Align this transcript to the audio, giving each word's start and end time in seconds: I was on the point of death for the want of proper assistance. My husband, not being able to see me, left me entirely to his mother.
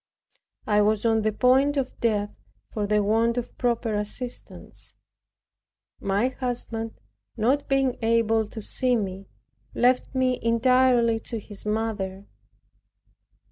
I 0.65 0.81
was 0.81 1.05
on 1.05 1.21
the 1.21 1.31
point 1.31 1.77
of 1.77 1.95
death 1.99 2.31
for 2.73 2.87
the 2.87 3.03
want 3.03 3.37
of 3.37 3.55
proper 3.59 3.93
assistance. 3.93 4.95
My 5.99 6.29
husband, 6.29 6.95
not 7.37 7.67
being 7.69 7.97
able 8.01 8.47
to 8.47 8.63
see 8.63 8.95
me, 8.95 9.27
left 9.75 10.15
me 10.15 10.39
entirely 10.41 11.19
to 11.19 11.37
his 11.39 11.67
mother. 11.67 12.25